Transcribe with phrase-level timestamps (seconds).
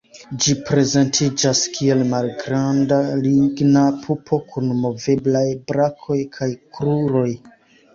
[0.43, 7.29] Ĝi prezentiĝas kiel malgranda ligna pupo kun moveblaj brakoj kaj kruroj.